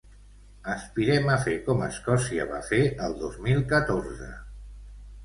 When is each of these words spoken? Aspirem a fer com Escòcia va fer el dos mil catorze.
Aspirem 0.75 1.27
a 1.33 1.35
fer 1.43 1.53
com 1.67 1.83
Escòcia 1.87 2.47
va 2.53 2.63
fer 2.71 2.79
el 3.09 3.13
dos 3.21 3.37
mil 3.49 3.63
catorze. 3.75 4.31